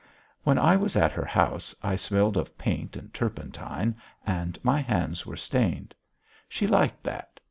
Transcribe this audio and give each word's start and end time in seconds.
When 0.43 0.57
I 0.57 0.75
was 0.77 0.95
at 0.95 1.11
her 1.11 1.25
house 1.25 1.75
I 1.83 1.95
smelled 1.95 2.35
of 2.35 2.57
paint 2.57 2.95
and 2.95 3.13
turpentine, 3.13 3.95
and 4.25 4.57
my 4.63 4.81
hands 4.81 5.27
were 5.27 5.37
stained. 5.37 5.93
She 6.49 6.65
liked 6.65 7.03
that. 7.03 7.39